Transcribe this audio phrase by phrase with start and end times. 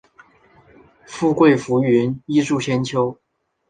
[1.05, 3.15] 富贵浮云，艺术千秋